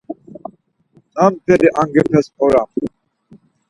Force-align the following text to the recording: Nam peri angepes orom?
Nam 1.15 1.31
peri 1.45 1.67
angepes 1.81 2.25
orom? 2.45 2.69